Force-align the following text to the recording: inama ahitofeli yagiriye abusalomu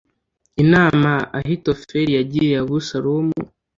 inama 0.63 1.11
ahitofeli 1.39 2.11
yagiriye 2.17 2.57
abusalomu 2.63 3.39